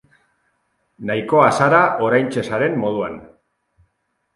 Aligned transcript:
Nahikoa 1.11 1.51
zara 1.59 1.85
oraintxe 2.11 2.49
zaren 2.49 2.85
moduan. 2.87 3.25